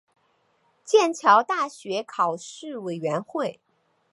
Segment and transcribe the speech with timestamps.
[0.83, 3.59] 剑桥大学考试委员会